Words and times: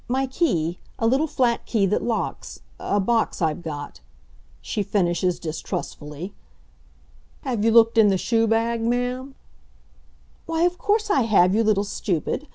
My 0.07 0.25
key 0.25 0.79
a 0.97 1.05
little 1.05 1.27
flat 1.27 1.67
key 1.67 1.85
that 1.85 2.01
locks 2.01 2.61
a 2.79 2.99
box 2.99 3.39
I've 3.39 3.61
got," 3.61 3.99
she 4.59 4.81
finishes 4.81 5.39
distrustfully. 5.39 6.33
"Have 7.41 7.63
you 7.63 7.69
looked 7.69 7.99
in 7.99 8.07
the 8.07 8.17
shoe 8.17 8.47
bag, 8.47 8.81
ma'am?" 8.81 9.35
"Why, 10.47 10.63
of 10.63 10.79
course 10.79 11.11
I 11.11 11.21
have, 11.21 11.53
you 11.53 11.63
little 11.63 11.83
stupid. 11.83 12.47